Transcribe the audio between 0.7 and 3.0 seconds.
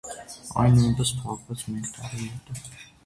նույնպես փակվեց մեկ տարի հետո։